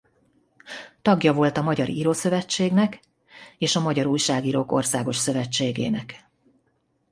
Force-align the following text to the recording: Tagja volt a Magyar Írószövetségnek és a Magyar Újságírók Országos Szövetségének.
Tagja 1.01 1.33
volt 1.33 1.57
a 1.57 1.61
Magyar 1.61 1.89
Írószövetségnek 1.89 2.99
és 3.57 3.75
a 3.75 3.79
Magyar 3.81 4.05
Újságírók 4.05 4.71
Országos 4.71 5.15
Szövetségének. 5.17 6.27